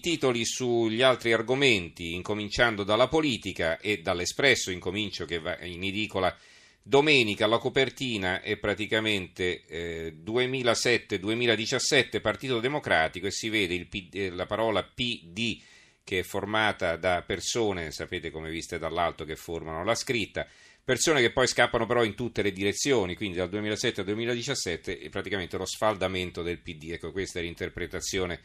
titoli 0.00 0.44
sugli 0.44 1.02
altri 1.02 1.32
argomenti, 1.32 2.14
incominciando 2.14 2.84
dalla 2.84 3.08
politica 3.08 3.78
e 3.78 3.98
dall'Espresso, 3.98 4.70
incomincio 4.70 5.24
che 5.24 5.38
va 5.38 5.58
in 5.62 5.82
edicola 5.84 6.36
domenica, 6.82 7.46
la 7.46 7.58
copertina 7.58 8.40
è 8.40 8.56
praticamente 8.56 9.64
eh, 9.66 10.16
2007-2017 10.24 12.20
Partito 12.22 12.60
Democratico 12.60 13.26
e 13.26 13.30
si 13.30 13.50
vede 13.50 13.74
il, 13.74 13.88
eh, 14.12 14.30
la 14.30 14.46
parola 14.46 14.82
PD 14.82 15.60
che 16.02 16.20
è 16.20 16.22
formata 16.22 16.96
da 16.96 17.22
persone, 17.26 17.90
sapete 17.90 18.30
come 18.30 18.48
viste 18.48 18.78
dall'alto 18.78 19.26
che 19.26 19.36
formano 19.36 19.84
la 19.84 19.94
scritta, 19.94 20.46
persone 20.82 21.20
che 21.20 21.32
poi 21.32 21.46
scappano 21.46 21.84
però 21.84 22.02
in 22.02 22.14
tutte 22.14 22.40
le 22.40 22.50
direzioni, 22.50 23.14
quindi 23.14 23.36
dal 23.36 23.50
2007 23.50 24.00
al 24.00 24.06
2017 24.06 25.00
è 25.00 25.10
praticamente 25.10 25.58
lo 25.58 25.66
sfaldamento 25.66 26.42
del 26.42 26.60
PD. 26.60 26.92
Ecco, 26.92 27.12
questa 27.12 27.40
è 27.40 27.42
l'interpretazione 27.42 28.40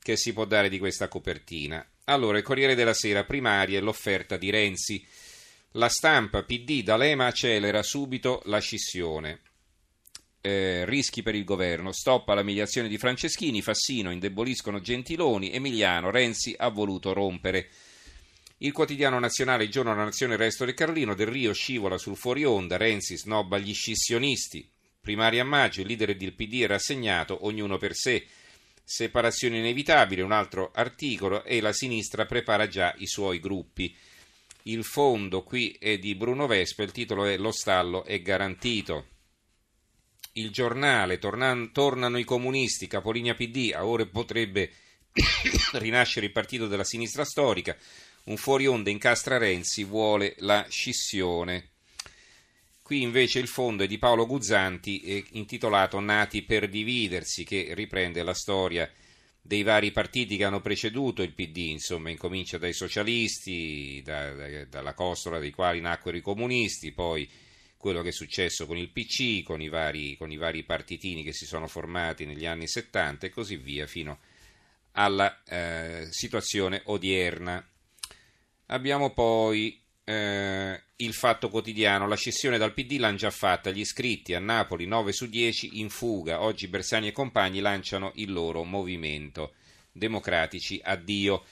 che 0.00 0.16
si 0.16 0.32
può 0.32 0.44
dare 0.44 0.68
di 0.68 0.78
questa 0.78 1.08
copertina. 1.08 1.86
Allora, 2.04 2.38
il 2.38 2.44
Corriere 2.44 2.74
della 2.74 2.94
Sera, 2.94 3.24
primaria, 3.24 3.80
l'offerta 3.80 4.36
di 4.36 4.50
Renzi. 4.50 5.04
La 5.72 5.88
stampa 5.88 6.42
PD 6.42 6.82
D'Alema 6.82 7.26
accelera 7.26 7.82
subito 7.82 8.40
la 8.46 8.58
scissione. 8.58 9.40
Eh, 10.40 10.84
rischi 10.86 11.22
per 11.22 11.34
il 11.34 11.44
governo, 11.44 11.92
stop 11.92 12.28
alla 12.28 12.42
mediazione 12.42 12.88
di 12.88 12.96
Franceschini, 12.96 13.60
Fassino 13.60 14.10
indeboliscono 14.10 14.80
Gentiloni, 14.80 15.52
Emiliano, 15.52 16.10
Renzi 16.10 16.54
ha 16.56 16.68
voluto 16.68 17.12
rompere. 17.12 17.68
Il 18.60 18.72
quotidiano 18.72 19.18
nazionale 19.18 19.64
Il 19.64 19.70
giorno 19.70 19.92
della 19.92 20.04
nazione 20.04 20.32
il 20.32 20.38
resto 20.38 20.64
del 20.64 20.74
Carlino, 20.74 21.14
Del 21.14 21.26
Rio 21.26 21.52
scivola 21.52 21.98
sul 21.98 22.16
fuori 22.16 22.44
onda, 22.44 22.76
Renzi 22.76 23.16
snobba 23.16 23.58
gli 23.58 23.74
scissionisti. 23.74 24.68
Primaria 25.00 25.42
a 25.42 25.44
maggio, 25.44 25.82
il 25.82 25.86
leader 25.86 26.16
del 26.16 26.34
PD 26.34 26.62
è 26.62 26.66
rassegnato, 26.66 27.44
ognuno 27.46 27.76
per 27.76 27.94
sé. 27.94 28.26
Separazione 28.90 29.58
inevitabile, 29.58 30.22
un 30.22 30.32
altro 30.32 30.70
articolo, 30.74 31.44
e 31.44 31.60
la 31.60 31.74
sinistra 31.74 32.24
prepara 32.24 32.68
già 32.68 32.94
i 32.96 33.06
suoi 33.06 33.38
gruppi. 33.38 33.94
Il 34.62 34.82
fondo 34.82 35.42
qui 35.42 35.76
è 35.78 35.98
di 35.98 36.14
Bruno 36.14 36.46
Vespa, 36.46 36.84
il 36.84 36.90
titolo 36.90 37.26
è 37.26 37.36
Lo 37.36 37.52
stallo 37.52 38.02
è 38.02 38.18
garantito. 38.22 39.08
Il 40.32 40.48
giornale, 40.48 41.18
tornan- 41.18 41.70
tornano 41.70 42.16
i 42.16 42.24
comunisti, 42.24 42.86
Capolinea 42.86 43.34
PD, 43.34 43.72
a 43.74 43.84
ore 43.84 44.06
potrebbe 44.06 44.72
rinascere 45.72 46.24
il 46.24 46.32
partito 46.32 46.66
della 46.66 46.82
sinistra 46.82 47.26
storica. 47.26 47.76
Un 48.24 48.38
fuori 48.38 48.66
onda 48.66 48.88
incastra 48.88 49.36
Renzi, 49.36 49.84
vuole 49.84 50.34
la 50.38 50.64
scissione. 50.66 51.72
Qui 52.88 53.02
invece 53.02 53.38
il 53.38 53.48
fondo 53.48 53.84
è 53.84 53.86
di 53.86 53.98
Paolo 53.98 54.24
Guzzanti, 54.24 55.22
intitolato 55.32 56.00
Nati 56.00 56.40
per 56.40 56.70
dividersi, 56.70 57.44
che 57.44 57.74
riprende 57.74 58.22
la 58.22 58.32
storia 58.32 58.90
dei 59.42 59.62
vari 59.62 59.92
partiti 59.92 60.38
che 60.38 60.44
hanno 60.44 60.62
preceduto 60.62 61.20
il 61.20 61.34
PD, 61.34 61.58
insomma, 61.68 62.08
incomincia 62.08 62.56
dai 62.56 62.72
socialisti, 62.72 64.00
da, 64.02 64.32
da, 64.32 64.64
dalla 64.64 64.94
costola 64.94 65.38
dei 65.38 65.50
quali 65.50 65.82
nacquero 65.82 66.16
i 66.16 66.22
comunisti, 66.22 66.92
poi 66.92 67.28
quello 67.76 68.00
che 68.00 68.08
è 68.08 68.12
successo 68.12 68.64
con 68.64 68.78
il 68.78 68.88
PC, 68.88 69.42
con 69.42 69.60
i, 69.60 69.68
vari, 69.68 70.16
con 70.16 70.32
i 70.32 70.38
vari 70.38 70.64
partitini 70.64 71.22
che 71.22 71.34
si 71.34 71.44
sono 71.44 71.66
formati 71.66 72.24
negli 72.24 72.46
anni 72.46 72.66
70 72.66 73.26
e 73.26 73.28
così 73.28 73.56
via, 73.56 73.86
fino 73.86 74.18
alla 74.92 75.42
eh, 75.44 76.06
situazione 76.08 76.80
odierna. 76.86 77.62
Abbiamo 78.68 79.12
poi 79.12 79.78
eh, 80.04 80.82
il 81.00 81.12
Fatto 81.12 81.48
Quotidiano, 81.48 82.08
la 82.08 82.16
scissione 82.16 82.58
dal 82.58 82.72
PD 82.72 82.98
l'hanno 82.98 83.16
già 83.16 83.30
fatta, 83.30 83.70
gli 83.70 83.78
iscritti 83.78 84.34
a 84.34 84.40
Napoli 84.40 84.84
9 84.86 85.12
su 85.12 85.28
10 85.28 85.78
in 85.78 85.90
fuga, 85.90 86.42
oggi 86.42 86.66
Bersani 86.66 87.08
e 87.08 87.12
compagni 87.12 87.60
lanciano 87.60 88.10
il 88.16 88.32
loro 88.32 88.64
movimento. 88.64 89.52
Democratici, 89.92 90.80
addio. 90.82 91.44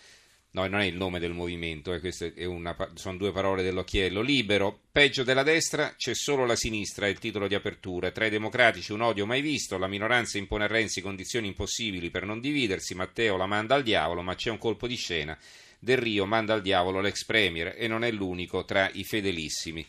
No, 0.50 0.66
non 0.66 0.80
è 0.80 0.86
il 0.86 0.97
nome 0.97 1.20
del 1.20 1.33
movimento, 1.33 1.92
eh, 1.92 2.44
una, 2.47 2.75
sono 2.94 3.19
due 3.19 3.30
parole 3.30 3.62
dell'occhiello. 3.62 4.20
Libero, 4.20 4.80
peggio 4.91 5.22
della 5.22 5.42
destra, 5.44 5.94
c'è 5.97 6.14
solo 6.14 6.44
la 6.44 6.56
sinistra, 6.56 7.06
è 7.06 7.10
il 7.10 7.19
titolo 7.19 7.47
di 7.47 7.54
apertura. 7.54 8.10
Tra 8.10 8.26
i 8.26 8.31
democratici 8.31 8.92
un 8.92 9.03
odio 9.03 9.26
mai 9.26 9.42
visto, 9.42 9.78
la 9.78 9.87
minoranza 9.87 10.38
impone 10.38 10.65
a 10.65 10.69
Renzi 10.69 11.03
condizioni 11.03 11.47
impossibili 11.47 12.10
per 12.10 12.25
non 12.25 12.41
dividersi, 12.41 12.94
Matteo 12.94 13.37
la 13.37 13.47
manda 13.47 13.76
al 13.76 13.82
diavolo, 13.84 14.22
ma 14.22 14.34
c'è 14.34 14.50
un 14.50 14.59
colpo 14.59 14.88
di 14.88 14.97
scena 14.97 15.38
del 15.78 15.98
Rio 15.98 16.26
manda 16.26 16.54
al 16.54 16.62
diavolo 16.62 17.00
l'ex 17.00 17.25
premier 17.25 17.75
e 17.76 17.87
non 17.88 18.04
è 18.04 18.10
l'unico 18.10 18.64
tra 18.64 18.91
i 18.92 19.04
fedelissimi. 19.04 19.84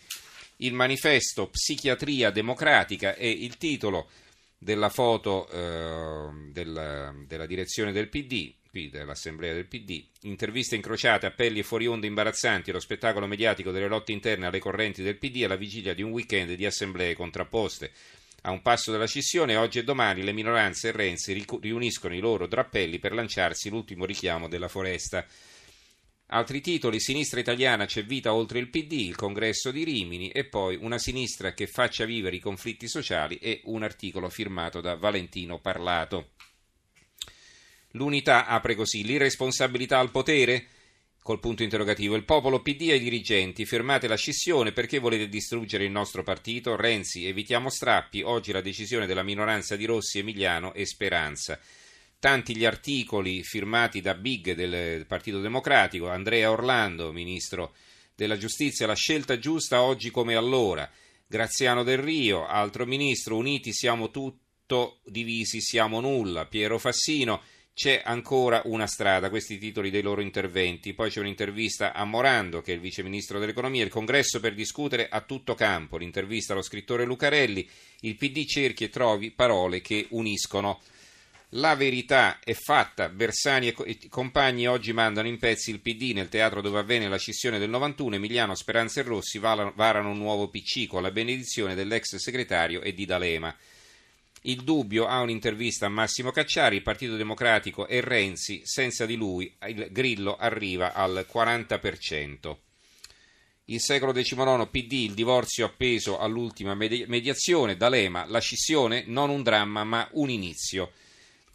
Il 0.57 0.73
manifesto 0.73 1.49
Psichiatria 1.49 2.31
democratica 2.31 3.15
è 3.15 3.25
il 3.25 3.57
titolo 3.57 4.09
della 4.57 4.89
foto 4.89 5.47
eh, 5.49 6.51
della, 6.51 7.13
della, 7.27 7.45
direzione 7.45 7.91
del 7.91 8.09
PD, 8.09 8.53
qui 8.69 8.89
dell'assemblea 8.89 9.53
del 9.53 9.67
PD, 9.67 10.03
interviste 10.21 10.75
incrociate, 10.75 11.27
appelli 11.27 11.59
e 11.59 11.63
fuori 11.63 11.85
onda 11.85 12.07
imbarazzanti, 12.07 12.71
lo 12.71 12.79
spettacolo 12.79 13.27
mediatico 13.27 13.71
delle 13.71 13.87
lotte 13.87 14.13
interne 14.13 14.47
alle 14.47 14.59
correnti 14.59 15.03
del 15.03 15.17
PD 15.17 15.43
alla 15.43 15.55
vigilia 15.55 15.93
di 15.93 16.01
un 16.01 16.11
weekend 16.11 16.53
di 16.53 16.65
assemblee 16.65 17.13
contrapposte. 17.13 17.91
A 18.41 18.51
un 18.51 18.61
passo 18.61 18.91
dalla 18.91 19.07
scissione, 19.07 19.55
oggi 19.57 19.79
e 19.79 19.83
domani 19.83 20.23
le 20.23 20.31
minoranze 20.31 20.87
e 20.87 20.91
Renzi 20.91 21.45
riuniscono 21.59 22.15
i 22.15 22.19
loro 22.19 22.47
drappelli 22.47 22.97
per 22.97 23.13
lanciarsi 23.13 23.69
l'ultimo 23.69 24.05
richiamo 24.05 24.47
della 24.47 24.69
foresta. 24.69 25.25
Altri 26.29 26.59
titoli, 26.59 26.99
sinistra 26.99 27.39
italiana 27.39 27.85
c'è 27.85 28.03
vita 28.03 28.33
oltre 28.33 28.59
il 28.59 28.67
PD, 28.67 28.91
il 28.91 29.15
congresso 29.15 29.71
di 29.71 29.85
Rimini 29.85 30.29
e 30.29 30.43
poi 30.43 30.75
una 30.75 30.97
sinistra 30.97 31.53
che 31.53 31.67
faccia 31.67 32.03
vivere 32.03 32.35
i 32.35 32.41
conflitti 32.41 32.89
sociali 32.89 33.37
e 33.37 33.61
un 33.65 33.81
articolo 33.81 34.27
firmato 34.27 34.81
da 34.81 34.95
Valentino 34.95 35.59
Parlato. 35.59 36.31
L'unità 37.91 38.45
apre 38.45 38.75
così, 38.75 39.05
l'irresponsabilità 39.05 39.99
al 39.99 40.11
potere? 40.11 40.67
Col 41.23 41.39
punto 41.39 41.63
interrogativo, 41.63 42.15
il 42.15 42.25
popolo 42.25 42.61
PD 42.61 42.89
ai 42.89 42.99
dirigenti, 42.99 43.65
fermate 43.65 44.09
la 44.09 44.15
scissione 44.15 44.73
perché 44.73 44.99
volete 44.99 45.29
distruggere 45.29 45.85
il 45.85 45.91
nostro 45.91 46.23
partito? 46.23 46.75
Renzi, 46.75 47.25
evitiamo 47.25 47.69
strappi, 47.69 48.21
oggi 48.21 48.51
la 48.51 48.61
decisione 48.61 49.05
della 49.05 49.23
minoranza 49.23 49.77
di 49.77 49.85
Rossi, 49.85 50.19
Emiliano 50.19 50.73
e 50.73 50.85
Speranza 50.85 51.57
tanti 52.19 52.55
gli 52.55 52.65
articoli 52.65 53.43
firmati 53.43 54.01
da 54.01 54.15
Big 54.15 54.53
del 54.53 55.05
Partito 55.05 55.39
Democratico, 55.39 56.09
Andrea 56.09 56.51
Orlando, 56.51 57.11
ministro 57.11 57.75
della 58.15 58.37
giustizia, 58.37 58.87
la 58.87 58.95
scelta 58.95 59.37
giusta 59.37 59.81
oggi 59.81 60.09
come 60.09 60.35
allora, 60.35 60.89
Graziano 61.27 61.83
Del 61.83 61.99
Rio, 61.99 62.47
altro 62.47 62.85
ministro, 62.85 63.35
uniti 63.35 63.73
siamo 63.73 64.09
tutto, 64.09 65.01
divisi 65.05 65.61
siamo 65.61 65.99
nulla, 65.99 66.45
Piero 66.45 66.79
Fassino, 66.79 67.41
c'è 67.77 68.01
ancora 68.03 68.63
una 68.65 68.87
strada, 68.87 69.29
questi 69.29 69.59
titoli 69.59 69.91
dei 69.91 70.01
loro 70.01 70.21
interventi. 70.21 70.95
Poi 70.95 71.11
c'è 71.11 71.19
un'intervista 71.19 71.93
a 71.93 72.05
Morando, 72.05 72.61
che 72.63 72.71
è 72.71 72.75
il 72.75 72.81
vice 72.81 73.03
ministro 73.03 73.37
dell'economia, 73.37 73.83
il 73.83 73.91
congresso 73.91 74.39
per 74.39 74.55
discutere 74.55 75.07
a 75.09 75.21
tutto 75.21 75.53
campo, 75.53 75.97
l'intervista 75.97 76.53
allo 76.53 76.63
scrittore 76.63 77.05
Lucarelli, 77.05 77.69
il 77.99 78.15
PD 78.15 78.45
cerchi 78.45 78.85
e 78.85 78.89
trovi 78.89 79.29
parole 79.29 79.81
che 79.81 80.07
uniscono. 80.09 80.81
La 81.51 81.75
verità 81.75 82.39
è 82.43 82.53
fatta, 82.53 83.07
Bersani 83.07 83.69
e 83.69 84.09
compagni 84.09 84.67
oggi 84.67 84.91
mandano 84.91 85.29
in 85.29 85.39
pezzi 85.39 85.71
il 85.71 85.79
PD 85.79 86.11
nel 86.13 86.27
teatro 86.27 86.59
dove 86.59 86.79
avvenne 86.79 87.07
la 87.07 87.17
scissione 87.17 87.57
del 87.57 87.69
91, 87.69 88.15
Emiliano, 88.15 88.53
Speranza 88.53 88.99
e 88.99 89.03
Rossi 89.03 89.39
varano 89.39 90.09
un 90.09 90.17
nuovo 90.17 90.49
PC 90.49 90.87
con 90.87 91.01
la 91.01 91.11
benedizione 91.11 91.73
dell'ex 91.73 92.17
segretario 92.17 92.81
e 92.81 92.93
di 92.93 93.05
D'Alema. 93.05 93.55
Il 94.41 94.63
dubbio 94.63 95.07
ha 95.07 95.21
un'intervista 95.21 95.85
a 95.85 95.89
Massimo 95.89 96.31
Cacciari, 96.31 96.75
il 96.75 96.81
Partito 96.81 97.15
Democratico 97.15 97.87
e 97.87 98.01
Renzi, 98.01 98.63
senza 98.65 99.05
di 99.05 99.15
lui 99.15 99.55
il 99.67 99.87
Grillo 99.89 100.35
arriva 100.35 100.91
al 100.91 101.25
40%. 101.31 102.57
Il 103.69 103.79
secolo 103.79 104.11
XIX 104.11 104.67
PD, 104.69 104.91
il 104.93 105.13
divorzio 105.13 105.65
appeso 105.65 106.19
all'ultima 106.19 106.75
mediazione, 106.75 107.77
D'Alema, 107.77 108.25
la 108.25 108.39
scissione 108.39 109.05
non 109.07 109.29
un 109.29 109.43
dramma 109.43 109.85
ma 109.85 110.07
un 110.11 110.29
inizio. 110.29 110.91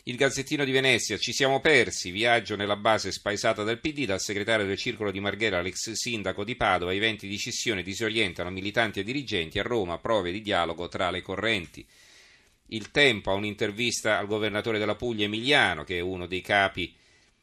Il 0.05 0.17
Gazzettino 0.17 0.65
di 0.65 0.73
Venezia, 0.73 1.17
ci 1.17 1.33
siamo 1.33 1.61
persi, 1.61 2.11
viaggio 2.11 2.57
nella 2.57 2.75
base 2.75 3.13
spaesata 3.13 3.63
del 3.63 3.79
PD, 3.79 4.05
dal 4.05 4.21
segretario 4.21 4.67
del 4.67 4.77
circolo 4.77 5.13
di 5.13 5.21
Marghera 5.21 5.59
all'ex 5.59 5.93
sindaco 5.93 6.43
di 6.43 6.57
Padova, 6.57 6.93
i 6.93 6.99
venti 6.99 7.29
di 7.29 7.37
scissione 7.37 7.85
disorientano 7.85 8.51
militanti 8.51 8.99
e 8.99 9.05
dirigenti, 9.05 9.61
a 9.61 9.63
Roma 9.63 9.99
prove 9.99 10.33
di 10.33 10.43
dialogo 10.43 10.89
tra 10.89 11.13
le 11.13 11.23
correnti. 11.23 11.87
Il 12.71 12.91
Tempo 12.91 13.31
ha 13.31 13.35
un'intervista 13.35 14.19
al 14.19 14.27
governatore 14.27 14.81
della 14.81 14.97
Puglia 14.97 15.27
Emiliano, 15.27 15.85
che 15.85 15.99
è 15.99 16.01
uno 16.01 16.27
dei 16.27 16.41
capi 16.41 16.93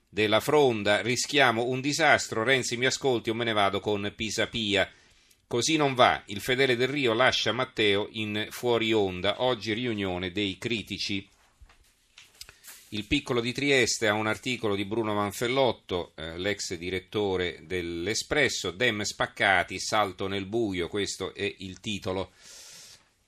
della 0.09 0.41
fronda, 0.41 0.99
rischiamo 0.99 1.63
un 1.63 1.79
disastro, 1.79 2.43
Renzi 2.43 2.75
mi 2.75 2.87
ascolti 2.87 3.29
o 3.29 3.35
me 3.35 3.45
ne 3.45 3.53
vado 3.53 3.79
con 3.79 4.11
Pisapia. 4.13 4.91
Così 5.47 5.77
non 5.77 5.93
va, 5.93 6.21
il 6.25 6.41
fedele 6.41 6.75
del 6.75 6.89
Rio 6.89 7.13
lascia 7.13 7.53
Matteo 7.53 8.09
in 8.11 8.47
fuori 8.49 8.91
onda, 8.91 9.43
oggi 9.43 9.71
riunione 9.71 10.33
dei 10.33 10.57
critici. 10.57 11.25
Il 12.91 13.05
piccolo 13.05 13.39
di 13.39 13.51
Trieste 13.51 14.07
ha 14.07 14.13
un 14.13 14.25
articolo 14.25 14.73
di 14.73 14.83
Bruno 14.83 15.13
Manfellotto, 15.13 16.13
eh, 16.15 16.39
l'ex 16.39 16.73
direttore 16.73 17.59
dell'Espresso, 17.67 18.71
Dem 18.71 19.03
spaccati, 19.03 19.79
salto 19.79 20.27
nel 20.27 20.47
buio, 20.47 20.87
questo 20.87 21.35
è 21.35 21.53
il 21.59 21.79
titolo. 21.81 22.31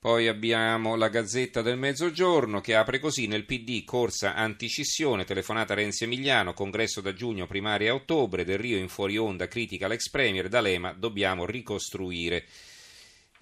Poi 0.00 0.26
abbiamo 0.26 0.96
la 0.96 1.06
Gazzetta 1.06 1.62
del 1.62 1.78
Mezzogiorno 1.78 2.60
che 2.60 2.74
apre 2.74 2.98
così 2.98 3.28
nel 3.28 3.44
PD 3.44 3.84
corsa 3.84 4.34
antiscissione, 4.34 5.24
telefonata 5.24 5.74
Renzi 5.74 6.02
Emiliano, 6.02 6.54
congresso 6.54 7.00
da 7.00 7.14
giugno, 7.14 7.46
primaria 7.46 7.92
a 7.92 7.94
ottobre, 7.94 8.44
Del 8.44 8.58
Rio 8.58 8.78
in 8.78 8.88
fuori 8.88 9.16
onda 9.16 9.46
critica 9.46 9.86
l'ex 9.86 10.10
premier, 10.10 10.48
D'Alema 10.48 10.92
dobbiamo 10.92 11.46
ricostruire. 11.46 12.46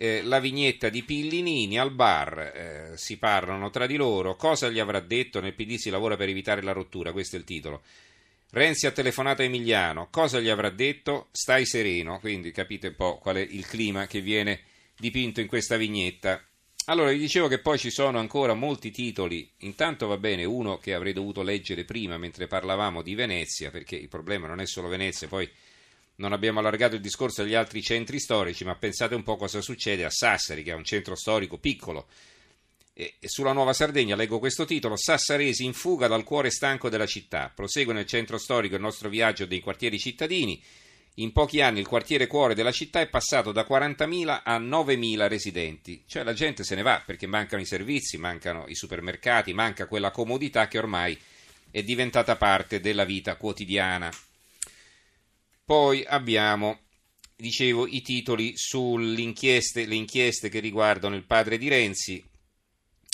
Eh, 0.03 0.23
la 0.23 0.41
vignetta 0.41 0.89
di 0.89 1.03
Pillinini 1.03 1.79
al 1.79 1.91
bar, 1.91 2.39
eh, 2.39 2.93
si 2.97 3.19
parlano 3.19 3.69
tra 3.69 3.87
di 3.87 3.97
loro, 3.97 4.35
cosa 4.35 4.71
gli 4.71 4.79
avrà 4.79 4.99
detto, 5.01 5.41
nel 5.41 5.53
PD 5.53 5.75
si 5.75 5.91
lavora 5.91 6.17
per 6.17 6.31
evitare 6.31 6.63
la 6.63 6.73
rottura, 6.73 7.13
questo 7.13 7.37
è 7.37 7.39
il 7.39 7.45
titolo. 7.45 7.83
Renzi 8.49 8.87
ha 8.87 8.93
telefonato 8.93 9.43
a 9.43 9.45
Emiliano, 9.45 10.09
cosa 10.11 10.41
gli 10.41 10.49
avrà 10.49 10.71
detto? 10.71 11.29
Stai 11.33 11.67
sereno, 11.67 12.19
quindi 12.19 12.51
capite 12.51 12.87
un 12.87 12.95
po' 12.95 13.19
qual 13.19 13.37
è 13.37 13.41
il 13.41 13.67
clima 13.67 14.07
che 14.07 14.23
viene 14.23 14.61
dipinto 14.97 15.43
in 15.43 15.47
questa 15.47 15.77
vignetta. 15.77 16.43
Allora, 16.87 17.11
vi 17.11 17.19
dicevo 17.19 17.47
che 17.49 17.59
poi 17.59 17.77
ci 17.77 17.91
sono 17.91 18.19
ancora 18.19 18.55
molti 18.55 18.91
titoli. 18.91 19.53
Intanto 19.59 20.07
va 20.07 20.17
bene 20.17 20.45
uno 20.45 20.79
che 20.79 20.95
avrei 20.95 21.13
dovuto 21.13 21.43
leggere 21.43 21.85
prima 21.85 22.17
mentre 22.17 22.47
parlavamo 22.47 23.03
di 23.03 23.15
Venezia, 23.15 23.71
perché 23.71 23.97
il 23.97 24.09
problema 24.09 24.47
non 24.47 24.61
è 24.61 24.67
solo 24.67 24.89
Venezia, 24.89 25.29
poi 25.29 25.47
non 26.21 26.33
abbiamo 26.33 26.59
allargato 26.59 26.95
il 26.95 27.01
discorso 27.01 27.41
agli 27.41 27.55
altri 27.55 27.83
centri 27.83 28.21
storici, 28.21 28.65
ma 28.65 28.77
pensate 28.77 29.15
un 29.15 29.23
po' 29.23 29.37
cosa 29.37 29.63
succede 29.63 30.05
a 30.05 30.11
Sassari, 30.11 30.63
che 30.63 30.71
è 30.71 30.75
un 30.75 30.85
centro 30.85 31.17
storico 31.17 31.57
piccolo. 31.57 32.09
E 32.93 33.17
sulla 33.23 33.53
Nuova 33.53 33.73
Sardegna 33.73 34.17
leggo 34.17 34.39
questo 34.39 34.67
titolo: 34.67 34.97
Sassaresi 34.97 35.65
in 35.65 35.73
fuga 35.73 36.09
dal 36.09 36.23
cuore 36.23 36.51
stanco 36.51 36.91
della 36.91 37.07
città. 37.07 37.51
Prosegue 37.55 37.95
nel 37.95 38.05
centro 38.05 38.37
storico 38.37 38.75
il 38.75 38.83
nostro 38.83 39.09
viaggio 39.09 39.47
dei 39.47 39.61
quartieri 39.61 39.99
cittadini. 39.99 40.63
In 41.15 41.33
pochi 41.33 41.63
anni 41.63 41.81
il 41.81 41.87
quartiere 41.87 42.27
cuore 42.27 42.55
della 42.55 42.71
città 42.71 43.01
è 43.01 43.09
passato 43.09 43.51
da 43.51 43.67
40.000 43.69 44.43
a 44.45 44.59
9.000 44.59 45.27
residenti, 45.27 46.05
cioè 46.07 46.23
la 46.23 46.35
gente 46.35 46.65
se 46.65 46.75
ne 46.75 46.83
va 46.83 47.03
perché 47.05 47.27
mancano 47.27 47.63
i 47.63 47.67
servizi, 47.67 48.17
mancano 48.17 48.67
i 48.69 48.75
supermercati, 48.75 49.53
manca 49.53 49.87
quella 49.87 50.11
comodità 50.11 50.69
che 50.69 50.79
ormai 50.79 51.19
è 51.71 51.83
diventata 51.83 52.37
parte 52.37 52.81
della 52.81 53.05
vita 53.05 53.37
quotidiana. 53.37 54.11
Poi 55.71 56.05
abbiamo, 56.05 56.81
dicevo, 57.37 57.87
i 57.87 58.03
titoli 58.03 58.57
sulle 58.57 59.21
inchieste, 59.21 60.49
che 60.49 60.59
riguardano 60.59 61.15
il 61.15 61.23
padre 61.23 61.59
di 61.59 61.69
Renzi 61.69 62.29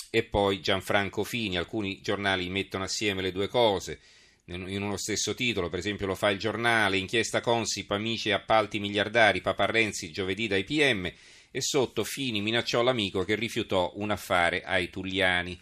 e 0.08 0.22
poi 0.22 0.62
Gianfranco 0.62 1.22
Fini, 1.22 1.58
alcuni 1.58 2.00
giornali 2.00 2.48
mettono 2.48 2.84
assieme 2.84 3.20
le 3.20 3.30
due 3.30 3.48
cose 3.48 4.00
in 4.46 4.80
uno 4.82 4.96
stesso 4.96 5.34
titolo, 5.34 5.68
per 5.68 5.80
esempio 5.80 6.06
lo 6.06 6.14
fa 6.14 6.30
il 6.30 6.38
giornale, 6.38 6.96
inchiesta 6.96 7.42
Consip, 7.42 7.90
amici 7.90 8.30
e 8.30 8.32
appalti 8.32 8.78
miliardari, 8.78 9.42
Papa 9.42 9.66
Renzi 9.66 10.10
giovedì 10.10 10.46
dai 10.46 10.64
PM 10.64 11.12
e 11.50 11.60
sotto 11.60 12.04
Fini 12.04 12.40
minacciò 12.40 12.80
l'amico 12.80 13.22
che 13.24 13.34
rifiutò 13.34 13.92
un 13.96 14.12
affare 14.12 14.62
ai 14.62 14.88
Tulliani. 14.88 15.60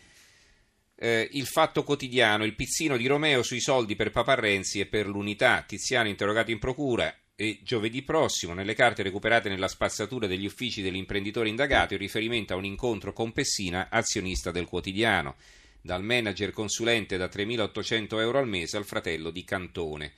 Eh, 0.96 1.28
il 1.32 1.46
fatto 1.46 1.82
quotidiano, 1.82 2.44
il 2.44 2.54
pizzino 2.54 2.96
di 2.96 3.06
Romeo 3.06 3.42
sui 3.42 3.60
soldi 3.60 3.96
per 3.96 4.10
Papa 4.10 4.34
Renzi 4.34 4.80
e 4.80 4.86
per 4.86 5.06
l'unità, 5.06 5.64
Tiziano 5.66 6.08
interrogato 6.08 6.50
in 6.50 6.58
procura 6.58 7.14
e 7.36 7.60
giovedì 7.62 8.02
prossimo 8.02 8.54
nelle 8.54 8.74
carte 8.74 9.02
recuperate 9.02 9.48
nella 9.48 9.66
spazzatura 9.66 10.28
degli 10.28 10.46
uffici 10.46 10.82
dell'imprenditore 10.82 11.48
indagato 11.48 11.94
il 11.94 12.00
riferimento 12.00 12.52
a 12.52 12.56
un 12.56 12.64
incontro 12.64 13.12
con 13.12 13.32
Pessina, 13.32 13.88
azionista 13.90 14.52
del 14.52 14.66
quotidiano 14.66 15.34
dal 15.80 16.02
manager 16.02 16.50
consulente 16.52 17.16
da 17.16 17.26
3.800 17.26 18.20
euro 18.20 18.38
al 18.38 18.48
mese 18.48 18.76
al 18.76 18.86
fratello 18.86 19.30
di 19.30 19.44
Cantone. 19.44 20.12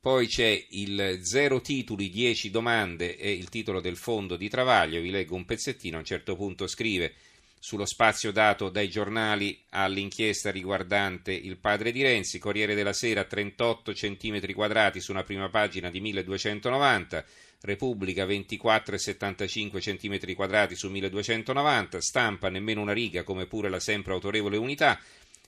Poi 0.00 0.26
c'è 0.26 0.66
il 0.70 1.20
zero 1.22 1.60
titoli, 1.60 2.08
10 2.08 2.50
domande 2.50 3.16
e 3.16 3.32
il 3.32 3.48
titolo 3.50 3.80
del 3.80 3.96
fondo 3.96 4.36
di 4.36 4.48
Travaglio. 4.48 5.00
Vi 5.00 5.10
leggo 5.10 5.36
un 5.36 5.44
pezzettino. 5.44 5.96
A 5.96 6.00
un 6.00 6.04
certo 6.04 6.34
punto 6.34 6.66
scrive 6.66 7.14
sullo 7.64 7.86
spazio 7.86 8.32
dato 8.32 8.70
dai 8.70 8.88
giornali 8.88 9.56
all'inchiesta 9.68 10.50
riguardante 10.50 11.32
il 11.32 11.58
padre 11.58 11.92
di 11.92 12.02
Renzi, 12.02 12.40
Corriere 12.40 12.74
della 12.74 12.92
Sera 12.92 13.22
38 13.22 13.92
cm 13.92 14.52
quadrati 14.52 15.00
su 15.00 15.12
una 15.12 15.22
prima 15.22 15.48
pagina 15.48 15.88
di 15.88 16.00
1290, 16.00 17.24
Repubblica 17.60 18.26
24,75 18.26 19.78
cm 19.78 20.34
quadrati 20.34 20.74
su 20.74 20.90
1290, 20.90 22.00
Stampa 22.00 22.48
nemmeno 22.48 22.80
una 22.80 22.92
riga 22.92 23.22
come 23.22 23.46
pure 23.46 23.68
la 23.68 23.78
sempre 23.78 24.12
autorevole 24.12 24.56
Unità, 24.56 24.98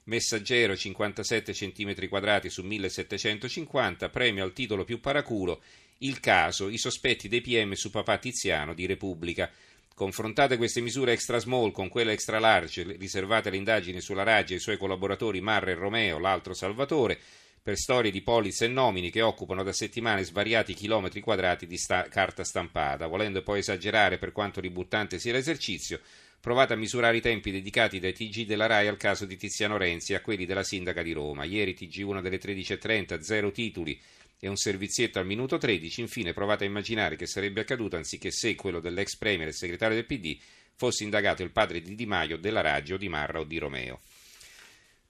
Messaggero 0.05 0.77
57 0.77 1.53
cm 1.53 2.09
quadrati 2.09 2.49
su 2.49 2.63
1750, 2.63 4.09
premio 4.11 4.45
al 4.45 4.53
titolo 4.53 4.85
più 4.85 5.01
paraculo, 5.01 5.61
il 5.99 6.21
caso, 6.21 6.69
i 6.69 6.79
sospetti 6.79 7.27
dei 7.27 7.41
PM 7.41 7.73
su 7.73 7.91
papà 7.91 8.19
Tiziano 8.19 8.73
di 8.73 8.87
Repubblica. 8.87 9.51
Confrontate 9.95 10.57
queste 10.57 10.81
misure 10.81 11.13
extra 11.13 11.39
small 11.39 11.71
con 11.71 11.89
quelle 11.89 12.11
extra 12.11 12.41
large 12.41 12.97
riservate 12.99 13.47
alle 13.47 13.59
indagini 13.59 14.01
sulla 14.01 14.25
Raggi 14.25 14.55
e 14.55 14.57
i 14.57 14.61
suoi 14.61 14.77
collaboratori 14.77 15.41
Marra 15.41 15.71
e 15.71 15.75
Romeo, 15.75 16.19
l'altro 16.19 16.53
Salvatore, 16.53 17.17
per 17.63 17.77
storie 17.77 18.11
di 18.11 18.21
polizze 18.21 18.65
e 18.65 18.69
nomini 18.69 19.11
che 19.11 19.23
occupano 19.23 19.63
da 19.63 19.73
settimane 19.73 20.25
svariati 20.25 20.75
chilometri 20.75 21.21
quadrati 21.21 21.69
di 21.69 21.77
sta- 21.77 22.09
carta 22.09 22.43
stampata. 22.43 23.07
Volendo 23.07 23.45
poi 23.45 23.61
esagerare 23.61 24.19
per 24.19 24.33
quanto 24.33 24.61
ributtante 24.61 25.21
sia 25.21 25.33
l'esercizio, 25.33 26.01
provate 26.41 26.73
a 26.73 26.77
misurare 26.77 27.19
i 27.19 27.23
tempi 27.23 27.53
dedicati 27.53 28.01
dai 28.01 28.13
TG 28.13 28.47
della 28.47 28.67
RAI 28.67 28.89
al 28.89 28.97
caso 28.97 29.27
di 29.27 29.37
Tiziano 29.37 29.77
Renzi 29.77 30.13
e 30.13 30.17
a 30.17 30.21
quelli 30.21 30.45
della 30.45 30.65
sindaca 30.65 31.05
di 31.05 31.13
Roma. 31.13 31.45
Ieri 31.45 31.73
TG1 31.73 32.21
delle 32.21 32.41
13.30, 32.41 33.21
zero 33.21 33.53
titoli 33.53 33.99
e 34.39 34.49
un 34.49 34.57
servizietto 34.57 35.19
al 35.19 35.27
minuto 35.27 35.59
13. 35.59 36.01
Infine 36.01 36.33
provate 36.33 36.65
a 36.65 36.67
immaginare 36.67 37.17
che 37.17 37.27
sarebbe 37.27 37.61
accaduto 37.61 37.97
anziché 37.97 38.31
se 38.31 38.55
quello 38.55 38.81
dell'ex 38.81 39.17
premier 39.17 39.49
e 39.49 39.53
segretario 39.53 39.97
del 39.97 40.07
PD 40.07 40.39
fosse 40.77 41.05
indagato 41.05 41.43
il 41.43 41.51
padre 41.51 41.81
di 41.81 41.95
Di 41.95 42.07
Maio, 42.07 42.37
della 42.37 42.61
Raggio, 42.61 42.97
di 42.97 43.09
Marra 43.09 43.41
o 43.41 43.45
di 43.45 43.59
Romeo. 43.59 44.01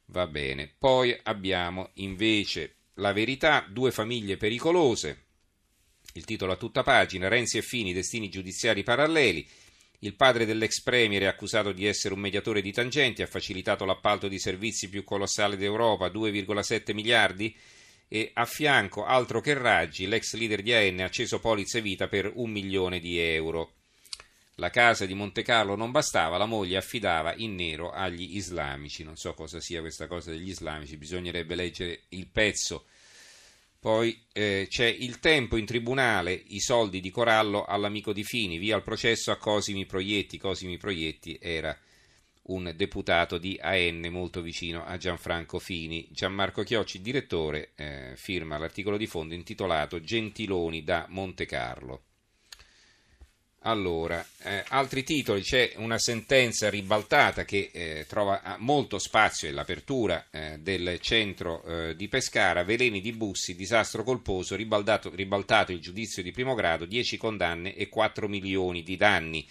Va 0.06 0.26
bene. 0.26 0.72
Poi 0.78 1.18
abbiamo 1.22 1.90
invece 1.94 2.76
la 2.94 3.12
verità, 3.12 3.66
due 3.68 3.90
famiglie 3.90 4.36
pericolose. 4.36 5.22
Il 6.14 6.24
titolo 6.24 6.52
a 6.52 6.56
tutta 6.56 6.82
pagina, 6.82 7.28
Renzi 7.28 7.58
e 7.58 7.62
Fini, 7.62 7.92
destini 7.92 8.28
giudiziari 8.28 8.82
paralleli. 8.82 9.48
Il 10.00 10.14
padre 10.16 10.44
dell'ex 10.44 10.82
premier 10.82 11.22
è 11.22 11.26
accusato 11.26 11.72
di 11.72 11.86
essere 11.86 12.12
un 12.12 12.20
mediatore 12.20 12.60
di 12.60 12.72
tangenti, 12.72 13.22
ha 13.22 13.26
facilitato 13.26 13.86
l'appalto 13.86 14.28
di 14.28 14.38
servizi 14.38 14.90
più 14.90 15.02
colossale 15.02 15.56
d'Europa, 15.56 16.08
2,7 16.08 16.92
miliardi, 16.92 17.56
e 18.08 18.30
a 18.34 18.44
fianco, 18.44 19.04
altro 19.04 19.40
che 19.40 19.54
Raggi, 19.54 20.06
l'ex 20.06 20.34
leader 20.34 20.62
di 20.62 20.72
AN 20.72 21.00
ha 21.00 21.04
acceso 21.04 21.40
polizze 21.40 21.80
vita 21.80 22.06
per 22.08 22.30
un 22.34 22.50
milione 22.50 23.00
di 23.00 23.18
euro. 23.18 23.72
La 24.56 24.70
casa 24.70 25.04
di 25.04 25.14
Monte 25.14 25.42
Carlo 25.42 25.74
non 25.74 25.90
bastava, 25.90 26.36
la 26.36 26.46
moglie 26.46 26.76
affidava 26.76 27.34
in 27.34 27.56
nero 27.56 27.90
agli 27.90 28.36
islamici. 28.36 29.02
Non 29.02 29.16
so 29.16 29.34
cosa 29.34 29.60
sia 29.60 29.80
questa 29.80 30.06
cosa 30.06 30.30
degli 30.30 30.48
islamici, 30.48 30.96
bisognerebbe 30.96 31.56
leggere 31.56 32.02
il 32.10 32.28
pezzo. 32.28 32.84
Poi 33.80 34.18
eh, 34.32 34.66
c'è 34.70 34.86
il 34.86 35.18
tempo 35.18 35.56
in 35.56 35.66
tribunale, 35.66 36.32
i 36.32 36.60
soldi 36.60 37.00
di 37.00 37.10
Corallo 37.10 37.64
all'amico 37.64 38.12
di 38.12 38.22
Fini, 38.22 38.58
via 38.58 38.76
il 38.76 38.82
processo 38.82 39.32
a 39.32 39.36
Cosimi 39.36 39.86
Proietti. 39.86 40.38
Cosimi 40.38 40.78
Proietti 40.78 41.36
era 41.40 41.76
un 42.46 42.72
deputato 42.76 43.38
di 43.38 43.58
AN 43.60 44.06
molto 44.10 44.40
vicino 44.42 44.84
a 44.84 44.96
Gianfranco 44.96 45.58
Fini. 45.58 46.08
Gianmarco 46.10 46.62
Chiocci, 46.62 47.00
direttore, 47.00 47.70
eh, 47.76 48.12
firma 48.16 48.58
l'articolo 48.58 48.96
di 48.96 49.06
fondo 49.06 49.34
intitolato 49.34 50.00
Gentiloni 50.00 50.82
da 50.82 51.06
Monte 51.08 51.46
Carlo. 51.46 52.02
Allora, 53.66 54.22
eh, 54.42 54.62
altri 54.68 55.04
titoli, 55.04 55.40
c'è 55.40 55.72
una 55.76 55.96
sentenza 55.96 56.68
ribaltata 56.68 57.46
che 57.46 57.70
eh, 57.72 58.04
trova 58.06 58.56
molto 58.58 58.98
spazio 58.98 59.48
nell'apertura 59.48 60.26
eh, 60.30 60.58
del 60.60 60.98
centro 61.00 61.64
eh, 61.64 61.96
di 61.96 62.08
Pescara, 62.08 62.62
veleni 62.62 63.00
di 63.00 63.12
Bussi, 63.12 63.56
disastro 63.56 64.02
colposo, 64.02 64.54
ribaltato 64.54 65.72
il 65.72 65.80
giudizio 65.80 66.22
di 66.22 66.30
primo 66.30 66.54
grado, 66.54 66.84
10 66.84 67.16
condanne 67.16 67.74
e 67.74 67.88
4 67.88 68.28
milioni 68.28 68.82
di 68.82 68.96
danni. 68.98 69.48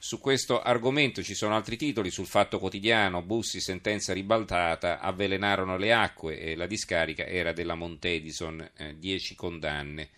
Su 0.00 0.20
questo 0.20 0.62
argomento 0.62 1.22
ci 1.22 1.34
sono 1.34 1.56
altri 1.56 1.76
titoli, 1.76 2.10
sul 2.10 2.26
Fatto 2.26 2.60
Quotidiano, 2.60 3.22
Bussi, 3.22 3.60
sentenza 3.60 4.12
ribaltata, 4.12 5.00
avvelenarono 5.00 5.76
le 5.76 5.92
acque 5.92 6.38
e 6.38 6.54
la 6.54 6.66
discarica 6.66 7.26
era 7.26 7.52
della 7.52 7.74
Montedison, 7.74 8.70
10 8.96 9.34
condanne. 9.34 10.10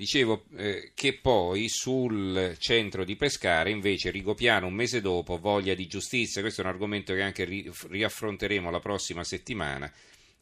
Dicevo 0.00 0.44
eh, 0.56 0.92
che 0.94 1.14
poi 1.14 1.68
sul 1.68 2.56
centro 2.58 3.04
di 3.04 3.16
Pescara 3.16 3.68
invece 3.68 4.10
Rigopiano 4.10 4.66
un 4.66 4.72
mese 4.72 5.00
dopo 5.00 5.38
voglia 5.38 5.74
di 5.74 5.88
giustizia, 5.88 6.40
questo 6.40 6.62
è 6.62 6.64
un 6.64 6.70
argomento 6.70 7.12
che 7.12 7.20
anche 7.20 7.44
ri- 7.44 7.70
riaffronteremo 7.88 8.70
la 8.70 8.80
prossima 8.80 9.24
settimana, 9.24 9.92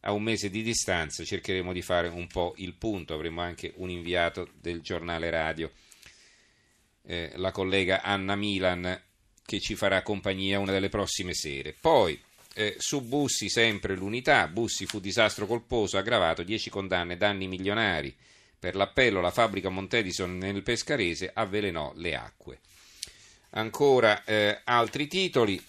a 0.01 0.13
un 0.13 0.23
mese 0.23 0.51
di 0.51 0.63
distanza 0.63 1.25
cercheremo 1.25 1.73
di 1.73 1.83
fare 1.83 2.07
un 2.07 2.27
po' 2.29 2.55
il 2.59 2.75
punto, 2.75 3.15
avremo 3.15 3.41
anche 3.41 3.73
un 3.77 3.91
inviato 3.91 4.51
del 4.61 4.81
giornale 4.81 5.31
radio, 5.31 5.73
eh, 7.09 7.33
la 7.37 7.51
collega 7.53 8.03
Anna 8.03 8.37
Milan 8.37 9.03
che 9.45 9.61
ci 9.61 9.75
farà 9.75 10.03
compagnia 10.03 10.59
una 10.59 10.73
delle 10.73 10.91
prossime 10.91 11.33
sere. 11.33 11.75
Poi 11.79 12.21
eh, 12.55 12.77
su 12.79 13.01
Bussi 13.01 13.49
sempre 13.49 13.97
l'unità, 13.97 14.47
Bussi 14.47 14.85
fu 14.85 15.01
disastro 15.01 15.47
colposo, 15.47 15.97
aggravato, 15.97 16.43
10 16.43 16.69
condanne, 16.69 17.17
danni 17.17 17.49
milionari. 17.49 18.15
Per 18.59 18.75
l'appello 18.75 19.23
la 19.23 19.31
fabbrica 19.31 19.71
Montedison 19.71 20.37
nel 20.37 20.63
Pescarese 20.63 21.31
avvelenò 21.33 21.93
le 21.97 22.15
acque. 22.15 22.61
Ancora 23.51 24.25
eh, 24.25 24.61
altri 24.65 25.07
titoli. 25.07 25.63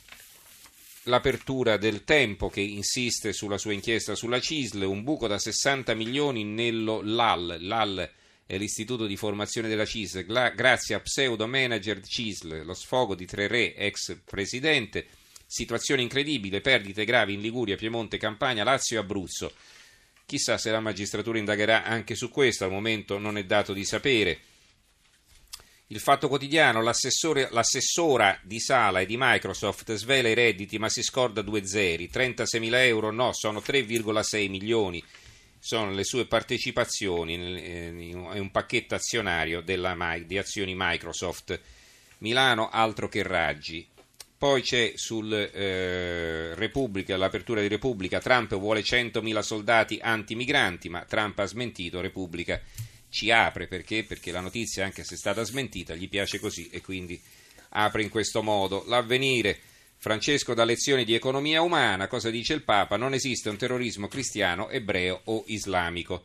L'apertura 1.03 1.77
del 1.77 2.03
tempo 2.03 2.49
che 2.49 2.59
insiste 2.59 3.31
sulla 3.31 3.57
sua 3.57 3.71
inchiesta 3.71 4.13
sulla 4.13 4.41
CISL, 4.41 4.81
un 4.81 5.03
buco 5.03 5.27
da 5.27 5.39
60 5.39 5.93
milioni 5.93 6.43
nello 6.43 6.99
LAL. 7.01 7.57
LAL 7.61 8.11
l'istituto 8.57 9.05
di 9.05 9.15
formazione 9.15 9.67
della 9.67 9.85
CISL, 9.85 10.53
grazie 10.55 10.95
a 10.95 10.99
pseudo 10.99 11.47
manager 11.47 12.01
CISL, 12.01 12.63
lo 12.65 12.73
sfogo 12.73 13.13
di 13.13 13.25
Tre 13.25 13.47
Re, 13.47 13.75
ex 13.75 14.19
presidente. 14.25 15.07
Situazione 15.45 16.01
incredibile, 16.01 16.61
perdite 16.61 17.05
gravi 17.05 17.33
in 17.33 17.41
Liguria, 17.41 17.75
Piemonte, 17.75 18.17
Campania, 18.17 18.63
Lazio 18.63 18.97
e 18.97 18.99
Abruzzo. 19.01 19.53
Chissà 20.25 20.57
se 20.57 20.71
la 20.71 20.79
magistratura 20.79 21.37
indagherà 21.37 21.83
anche 21.83 22.15
su 22.15 22.29
questo, 22.29 22.63
al 22.63 22.71
momento 22.71 23.17
non 23.17 23.37
è 23.37 23.45
dato 23.45 23.73
di 23.73 23.83
sapere. 23.83 24.39
Il 25.91 25.99
Fatto 25.99 26.27
Quotidiano, 26.27 26.83
l'assessora 26.83 28.39
di 28.43 28.59
Sala 28.59 28.99
e 28.99 29.07
di 29.07 29.15
Microsoft 29.17 29.91
svela 29.95 30.29
i 30.29 30.35
redditi 30.35 30.77
ma 30.77 30.87
si 30.87 31.01
scorda 31.01 31.41
due 31.41 31.65
zeri, 31.65 32.09
36 32.09 32.59
mila 32.59 32.83
euro 32.83 33.09
no, 33.09 33.33
sono 33.33 33.59
3,6 33.59 34.49
milioni, 34.49 35.03
sono 35.59 35.91
le 35.91 36.03
sue 36.03 36.25
partecipazioni 36.25 37.33
in 37.33 38.15
un 38.15 38.51
pacchetto 38.51 38.95
azionario 38.95 39.61
della, 39.61 39.95
di 40.25 40.37
azioni 40.37 40.73
Microsoft. 40.75 41.59
Milano 42.19 42.69
altro 42.69 43.07
che 43.07 43.23
raggi. 43.23 43.87
Poi 44.37 44.61
c'è 44.61 44.93
sul 44.95 45.33
eh, 45.33 46.55
Repubblica, 46.55 47.17
l'apertura 47.17 47.59
di 47.59 47.67
Repubblica, 47.67 48.19
Trump 48.19 48.57
vuole 48.57 48.81
100.000 48.81 49.39
soldati 49.39 49.99
antimigranti, 50.01 50.87
ma 50.87 51.03
Trump 51.03 51.37
ha 51.39 51.45
smentito, 51.45 51.99
Repubblica 51.99 52.61
ci 53.09 53.31
apre 53.31 53.67
perché? 53.67 54.03
Perché 54.03 54.31
la 54.31 54.39
notizia, 54.39 54.85
anche 54.85 55.03
se 55.03 55.15
è 55.15 55.17
stata 55.17 55.43
smentita, 55.43 55.95
gli 55.95 56.07
piace 56.07 56.39
così 56.39 56.69
e 56.69 56.79
quindi 56.79 57.19
apre 57.69 58.03
in 58.03 58.09
questo 58.09 58.41
modo. 58.41 58.85
L'avvenire. 58.87 59.59
Francesco 60.01 60.53
dà 60.53 60.63
lezioni 60.63 61.03
di 61.03 61.13
economia 61.13 61.61
umana, 61.61 62.07
cosa 62.07 62.29
dice 62.29 62.53
il 62.53 62.63
Papa? 62.63 62.95
Non 62.95 63.13
esiste 63.13 63.49
un 63.49 63.57
terrorismo 63.57 64.07
cristiano, 64.07 64.69
ebreo 64.69 65.19
o 65.25 65.43
islamico. 65.47 66.23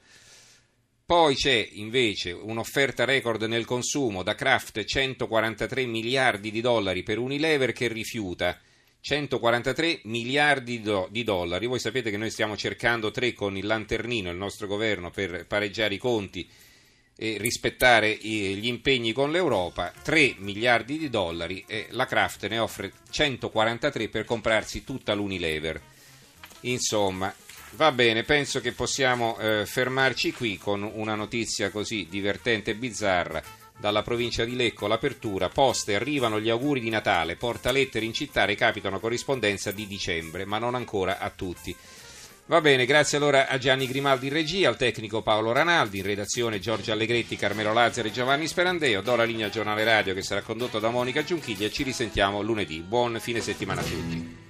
Poi 1.05 1.35
c'è 1.35 1.71
invece 1.73 2.31
un'offerta 2.31 3.05
record 3.05 3.43
nel 3.43 3.65
consumo 3.65 4.23
da 4.23 4.37
Kraft 4.37 4.85
143 4.85 5.87
miliardi 5.87 6.53
di 6.53 6.61
dollari 6.61 7.03
per 7.03 7.19
Unilever 7.19 7.73
che 7.73 7.89
rifiuta 7.89 8.57
143 9.01 10.03
miliardi 10.05 10.81
di 11.11 11.25
dollari. 11.25 11.67
Voi 11.67 11.81
sapete 11.81 12.13
che 12.13 12.17
noi 12.17 12.31
stiamo 12.31 12.57
cercando 12.57 13.11
tre 13.11 13.33
con 13.33 13.57
il 13.57 13.67
lanternino, 13.67 14.31
il 14.31 14.37
nostro 14.37 14.69
governo, 14.69 15.11
per 15.11 15.47
pareggiare 15.49 15.95
i 15.95 15.99
conti 15.99 16.49
e 17.17 17.37
rispettare 17.39 18.17
gli 18.17 18.67
impegni 18.67 19.13
con 19.13 19.31
l'Europa, 19.31 19.93
3 20.03 20.35
miliardi 20.39 20.99
di 20.99 21.09
dollari 21.09 21.65
e 21.67 21.87
la 21.91 22.07
Kraft 22.07 22.47
ne 22.49 22.59
offre 22.59 22.93
143 23.11 24.09
per 24.09 24.25
comprarsi 24.25 24.85
tutta 24.85 25.15
l'Unilever. 25.15 25.81
Insomma, 26.63 27.33
va 27.73 27.93
bene, 27.93 28.25
penso 28.25 28.61
che 28.61 28.73
possiamo 28.73 29.39
eh, 29.39 29.65
fermarci 29.67 30.33
qui 30.33 30.59
con 30.59 30.83
una 30.83 31.15
notizia 31.15 31.71
così 31.71 32.07
divertente 32.11 32.73
e 32.73 32.75
bizzarra. 32.75 33.43
Dalla 33.77 34.03
provincia 34.03 34.45
di 34.45 34.57
Lecco 34.57 34.87
l'apertura, 34.87 35.49
poste, 35.49 35.95
arrivano 35.95 36.41
gli 36.41 36.49
auguri 36.49 36.81
di 36.81 36.91
Natale, 36.91 37.37
porta 37.37 37.73
lettere 37.73 38.05
in 38.05 38.13
città 38.13 38.45
recapitano 38.45 39.01
corrispondenza 39.01 39.73
di 39.73 39.87
dicembre, 39.87 40.45
ma 40.45 40.59
non 40.59 40.75
ancora 40.75 41.19
a 41.19 41.31
tutti. 41.31 41.75
Va 42.47 42.61
bene, 42.61 42.85
grazie 42.85 43.17
allora 43.17 43.49
a 43.49 43.57
Gianni 43.57 43.87
Grimaldi 43.87 44.27
in 44.27 44.35
regia, 44.35 44.69
al 44.69 44.77
tecnico 44.77 45.23
Paolo 45.23 45.53
Ranaldi, 45.53 45.99
in 45.99 46.05
redazione 46.05 46.59
Giorgio 46.59 46.93
Allegretti, 46.93 47.37
Carmelo 47.37 47.73
Lazzaro 47.73 48.09
e 48.09 48.13
Giovanni 48.13 48.47
Sperandeo. 48.47 49.01
Do 49.01 49.17
la 49.17 49.25
linea 49.25 49.47
al 49.47 49.53
giornale 49.53 49.83
radio 49.83 50.13
che 50.13 50.21
sarà 50.21 50.43
condotto 50.43 50.79
da 50.79 50.91
Monica 50.91 51.25
Giunchiglia 51.25 51.67
e 51.67 51.73
ci 51.73 51.85
risentiamo 51.85 52.43
lunedì. 52.43 52.81
Buon 52.81 53.19
fine 53.19 53.41
settimana 53.41 53.81
a 53.81 53.85
tutti. 53.85 54.44